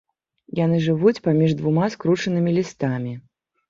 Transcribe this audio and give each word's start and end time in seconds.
Яны 0.59 0.79
жывуць 0.85 1.23
паміж 1.29 1.55
двума 1.61 1.93
скручанымі 1.97 2.59
лістамі. 2.61 3.19